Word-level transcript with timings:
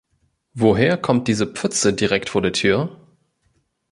Woher 0.55 0.97
kommt 0.97 1.27
diese 1.27 1.45
Pfütze 1.45 1.93
direkt 1.93 2.29
vor 2.29 2.41
der 2.41 2.53
Tür? 2.53 2.99